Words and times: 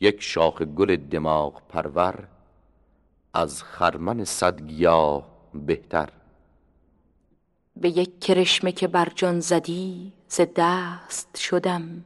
یک 0.00 0.22
شاخ 0.22 0.62
گل 0.62 0.96
دماغ 0.96 1.62
پرور 1.68 2.28
از 3.34 3.62
خرمن 3.62 4.24
صد 4.24 4.62
گیاه 4.62 5.26
بهتر. 5.54 6.08
به 7.76 7.88
یک 7.88 8.20
کرشمه 8.20 8.72
که 8.72 8.88
بر 8.88 9.12
جان 9.14 9.40
زدی 9.40 10.12
ز 10.28 10.40
دست 10.56 11.36
شدم. 11.36 12.04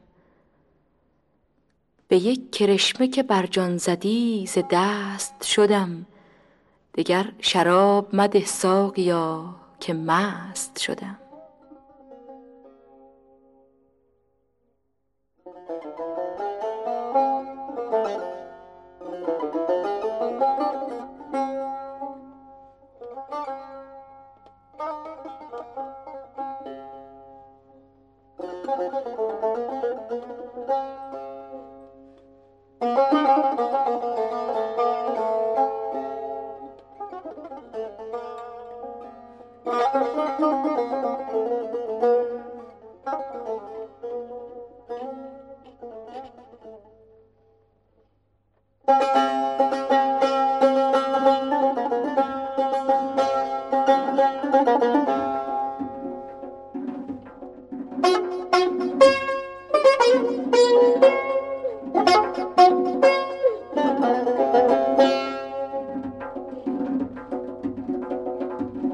به 2.07 2.17
یک 2.17 2.51
کرشمه 2.51 3.07
که 3.07 3.23
بر 3.23 3.45
جان 3.45 3.77
زدی 3.77 4.45
ز 4.47 4.57
دست 4.71 5.43
شدم. 5.43 6.05
دگر 6.95 7.31
شراب 7.39 8.15
مده 8.15 8.45
ساقیا 8.45 9.55
که 9.79 9.93
مست 9.93 10.79
شدم. 10.79 11.19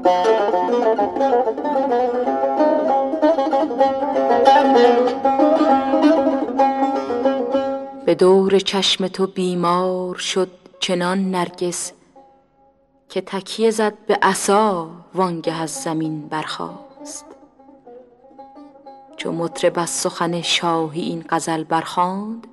به 0.06 0.12
دور 8.14 8.58
چشم 8.58 9.08
تو 9.08 9.26
بیمار 9.26 10.14
شد 10.14 10.50
چنان 10.80 11.30
نرگس 11.30 11.92
که 13.08 13.20
تکیه 13.20 13.70
زد 13.70 13.94
به 14.06 14.18
عصا 14.22 14.90
وانگه 15.14 15.52
از 15.52 15.70
زمین 15.70 16.28
برخاست. 16.28 17.24
چو 19.16 19.32
مطرب 19.32 19.78
از 19.78 19.90
سخن 19.90 20.42
شاهی 20.42 21.02
این 21.02 21.24
غزل 21.28 21.64
برخواند 21.64 22.46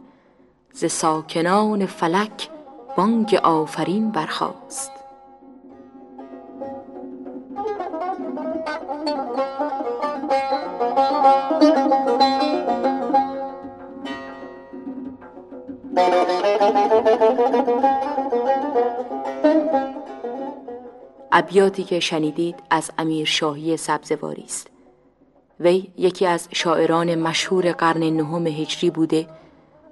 ز 0.74 0.86
ساکنان 0.86 1.86
فلک 1.86 2.50
بانگ 2.98 3.40
آفرین 3.44 4.12
برخاست. 4.12 5.03
ابیاتی 21.54 21.84
که 21.84 22.00
شنیدید 22.00 22.56
از 22.70 22.92
امیر 22.98 23.26
شاهی 23.26 23.78
سبزواری 23.78 24.44
است. 24.44 24.68
وی 25.60 25.88
یکی 25.98 26.26
از 26.26 26.48
شاعران 26.52 27.16
مشهور 27.16 27.72
قرن 27.72 28.04
نهم 28.04 28.48
هجری 28.48 28.90
بوده 28.90 29.28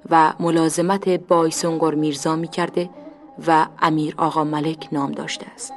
و 0.10 0.34
ملازمت 0.40 1.10
بایسونگور 1.10 1.96
میرزا 1.96 2.36
می 2.36 2.48
کرده 2.48 2.90
و 3.48 3.68
امیر 3.82 4.16
آقا 4.18 4.44
ملک 4.44 4.88
نام 4.92 5.12
داشته 5.12 5.46
است. 5.54 5.74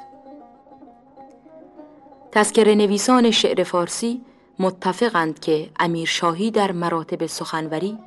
تذکر 2.33 2.75
نویسان 2.75 3.31
شعر 3.31 3.63
فارسی 3.63 4.21
متفقند 4.59 5.39
که 5.41 5.71
امیر 5.81 6.09
شاهی 6.09 6.51
در 6.51 6.73
مراتب 6.73 7.27
سخنوری 7.27 7.99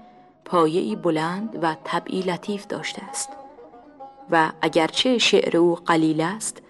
پایه‌ای 0.45 0.95
بلند 0.95 1.59
و 1.61 1.75
طبعی 1.83 2.21
لطیف 2.21 2.67
داشته 2.67 3.03
است 3.03 3.29
و 4.31 4.51
اگرچه 4.61 5.17
شعر 5.17 5.57
او 5.57 5.75
قلیل 5.75 6.21
است 6.21 6.61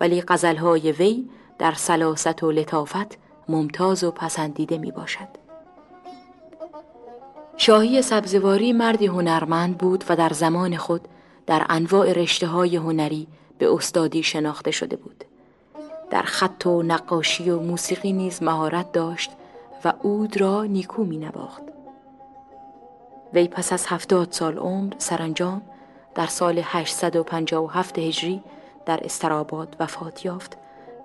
ولی 0.00 0.22
غزلهای 0.22 0.92
وی 0.92 1.28
در 1.58 1.72
سلاست 1.72 2.42
و 2.42 2.52
لطافت 2.52 3.18
ممتاز 3.48 4.04
و 4.04 4.10
پسندیده 4.10 4.78
می 4.78 4.90
باشد. 4.90 5.28
شاهی 7.56 8.02
سبزواری 8.02 8.72
مردی 8.72 9.06
هنرمند 9.06 9.78
بود 9.78 10.04
و 10.08 10.16
در 10.16 10.32
زمان 10.32 10.76
خود 10.76 11.08
در 11.46 11.66
انواع 11.68 12.12
رشته 12.12 12.46
های 12.46 12.76
هنری 12.76 13.26
به 13.58 13.74
استادی 13.74 14.22
شناخته 14.22 14.70
شده 14.70 14.96
بود. 14.96 15.24
در 16.10 16.22
خط 16.22 16.66
و 16.66 16.82
نقاشی 16.82 17.50
و 17.50 17.60
موسیقی 17.60 18.12
نیز 18.12 18.42
مهارت 18.42 18.92
داشت 18.92 19.30
و 19.84 19.92
اود 20.02 20.40
را 20.40 20.64
نیکو 20.64 21.04
می 21.04 21.18
نباخت. 21.18 21.62
وی 23.32 23.48
پس 23.48 23.72
از 23.72 23.86
هفتاد 23.86 24.28
سال 24.30 24.58
عمر 24.58 24.94
سرانجام 24.98 25.62
در 26.14 26.26
سال 26.26 26.60
857 26.64 27.98
هجری 27.98 28.42
در 28.86 29.00
استراباد 29.04 29.76
وفات 29.80 30.24
یافت 30.24 30.56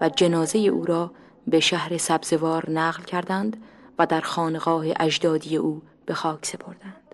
و 0.02 0.10
جنازه 0.10 0.60
او 0.60 0.86
را 0.86 1.12
به 1.48 1.60
شهر 1.60 1.98
سبزوار 1.98 2.70
نقل 2.70 3.04
کردند 3.04 3.64
و 4.00 4.06
در 4.06 4.22
خانقاه 4.22 4.86
اجدادی 5.00 5.58
او 5.58 5.82
به 6.06 6.14
خاک 6.14 6.46
سپردند. 6.46 7.08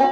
گر 0.00 0.06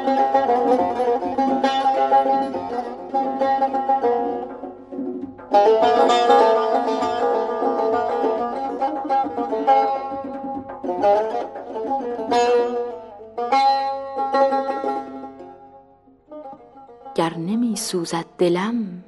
نمی 17.36 17.76
سوزد 17.76 18.24
دلم 18.38 19.04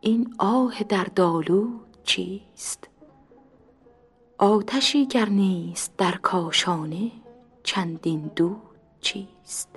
این 0.00 0.34
آه 0.38 0.82
در 0.82 1.04
دالود 1.04 1.96
چیست؟ 2.04 2.88
آتشی 4.38 5.06
گر 5.06 5.28
نیست 5.28 5.96
در 5.96 6.12
کاشانه 6.12 7.10
چندین 7.62 8.30
دود 8.36 8.69
چیست؟ 9.00 9.68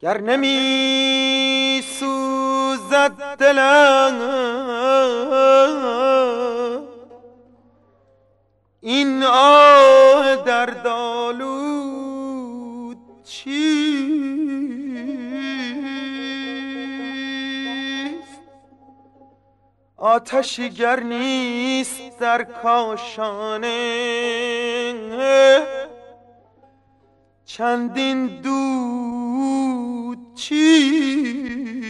گر 0.00 0.20
نمی 0.20 1.82
سوزد 1.84 3.36
دلم 3.38 4.20
این 8.80 9.22
آه 9.22 10.36
در 10.36 10.66
دالود 10.66 11.57
آتشی 19.98 20.70
گر 20.70 21.00
نیست 21.00 22.18
در 22.20 22.44
کاشانه 22.44 23.68
چندین 27.44 28.26
دود 28.42 30.34
چیست 30.34 31.88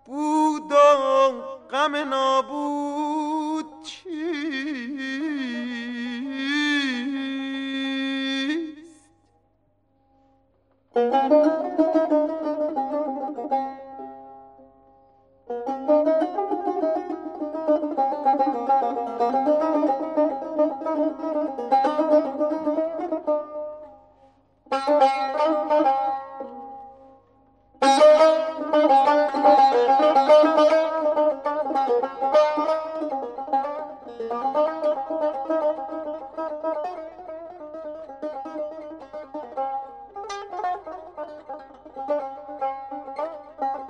بود 0.07 0.73
و 0.73 0.77
غم 1.71 1.97
نابود. 1.97 3.02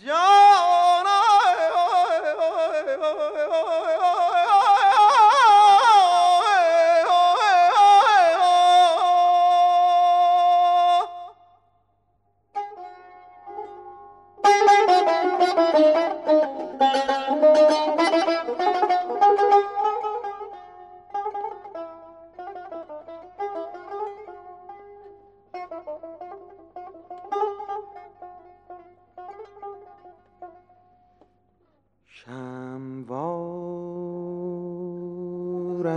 شموار 0.00 0.43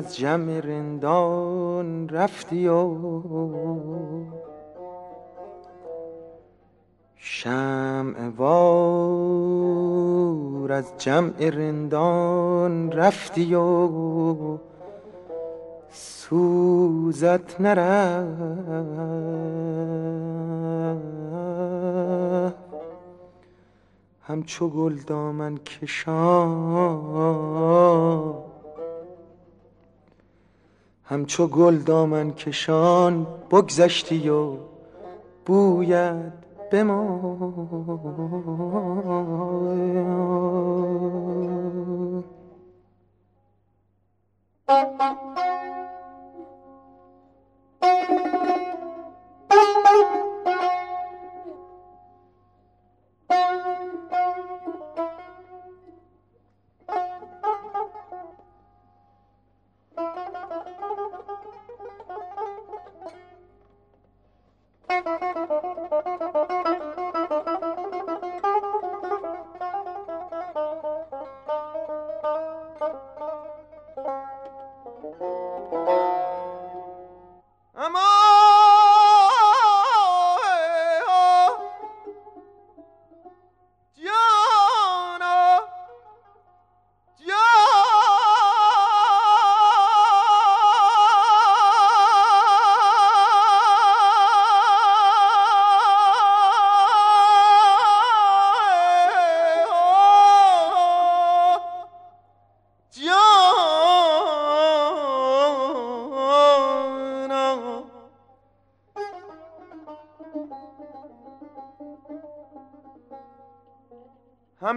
از 0.08 0.18
جمع 0.18 0.60
رندان 0.60 2.10
رفتی 2.10 2.68
و 2.68 2.98
شمع 7.16 8.30
وار 8.38 8.52
از 10.72 10.94
جمع 10.98 11.50
رندان 11.50 12.92
رفتی 12.92 13.56
و 13.56 13.90
سوزت 15.92 17.62
نرفت. 17.62 18.28
همچو 24.22 24.70
گل 24.70 24.96
دامن 25.08 25.58
کشان 25.58 27.08
همچو 31.10 31.48
گل 31.48 31.78
دامن 31.78 32.32
کشان 32.32 33.28
بگذشتی 33.52 34.30
و 34.30 34.58
بوید 35.46 36.34
بمان 36.72 38.28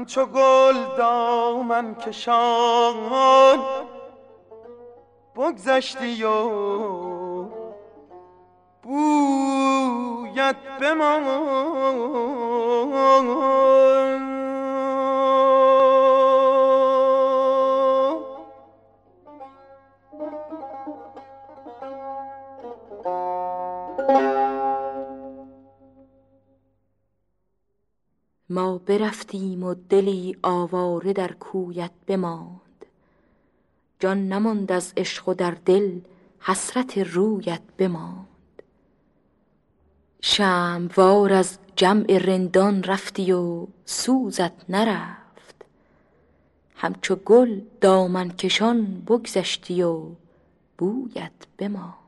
همچو 0.01 0.27
گل 0.27 0.97
دامن 0.97 1.95
کشان. 1.95 2.97
بگذشتی 5.37 6.25
و 6.25 6.41
بویت 8.83 10.57
بمان. 10.81 11.51
ما 28.51 28.79
برفتیم 28.79 29.63
و 29.63 29.75
دلی 29.89 30.37
آواره 30.43 31.13
در 31.13 31.33
کویت 31.33 31.91
بماند. 32.07 32.61
جان 34.01 34.29
نماند 34.29 34.73
از 34.73 34.93
عشق 34.97 35.29
و 35.29 35.35
در 35.35 35.51
دل 35.65 36.01
حسرت 36.41 36.99
رویت 36.99 37.63
بماند. 37.79 38.27
شموار 40.21 41.33
از 41.33 41.59
جمع 41.77 42.19
رندان 42.19 42.83
رفتی 42.83 43.33
و 43.33 43.67
سوزت 43.85 44.71
نرفت. 44.71 45.65
همچو 46.75 47.17
گل 47.17 47.61
دامن 47.81 48.31
کشان 48.31 49.03
بگذشتی 49.07 49.83
و 49.83 50.03
بویت 50.79 51.33
بماند. 51.59 52.00